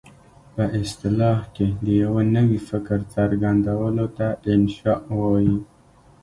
[0.53, 5.57] په اصطلاح کې د یوه نوي فکر څرګندولو ته انشأ وايي.